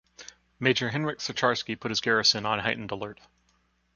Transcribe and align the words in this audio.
Major 0.59 0.89
Henryk 0.89 1.17
Sucharski 1.19 1.79
put 1.79 1.91
his 1.91 1.99
garrison 2.01 2.43
on 2.43 2.57
heightened 2.57 2.89
alert. 2.89 3.19